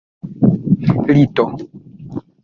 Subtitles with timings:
[1.13, 1.45] lito